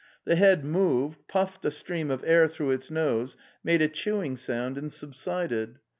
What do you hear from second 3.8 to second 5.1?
a chewing sound and